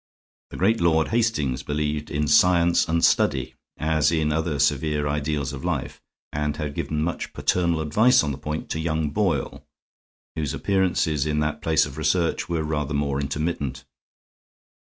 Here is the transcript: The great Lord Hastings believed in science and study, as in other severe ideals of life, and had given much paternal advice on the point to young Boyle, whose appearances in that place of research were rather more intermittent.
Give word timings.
The 0.49 0.57
great 0.57 0.81
Lord 0.81 1.09
Hastings 1.09 1.61
believed 1.61 2.09
in 2.09 2.27
science 2.27 2.87
and 2.89 3.05
study, 3.05 3.53
as 3.77 4.11
in 4.11 4.31
other 4.31 4.57
severe 4.57 5.07
ideals 5.07 5.53
of 5.53 5.63
life, 5.63 6.01
and 6.33 6.57
had 6.57 6.73
given 6.73 7.03
much 7.03 7.33
paternal 7.33 7.79
advice 7.81 8.23
on 8.23 8.31
the 8.31 8.39
point 8.39 8.67
to 8.71 8.79
young 8.79 9.11
Boyle, 9.11 9.63
whose 10.35 10.55
appearances 10.55 11.27
in 11.27 11.37
that 11.41 11.61
place 11.61 11.85
of 11.85 11.99
research 11.99 12.49
were 12.49 12.63
rather 12.63 12.95
more 12.95 13.21
intermittent. 13.21 13.85